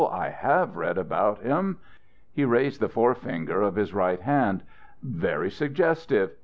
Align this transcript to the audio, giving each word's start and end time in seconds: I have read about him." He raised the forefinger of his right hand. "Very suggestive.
I 0.07 0.29
have 0.31 0.77
read 0.77 0.97
about 0.97 1.43
him." 1.43 1.77
He 2.33 2.43
raised 2.43 2.79
the 2.81 2.89
forefinger 2.89 3.61
of 3.61 3.75
his 3.75 3.93
right 3.93 4.19
hand. 4.21 4.63
"Very 5.03 5.51
suggestive. 5.51 6.31